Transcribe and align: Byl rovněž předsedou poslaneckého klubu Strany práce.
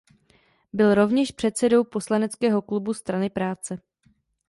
Byl 0.73 0.93
rovněž 0.95 1.31
předsedou 1.31 1.83
poslaneckého 1.83 2.61
klubu 2.61 2.93
Strany 2.93 3.29
práce. 3.29 3.77